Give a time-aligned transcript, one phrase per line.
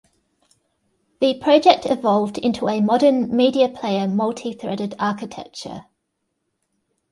[1.19, 5.85] The project evolved into a modern media player multi-threaded architecture.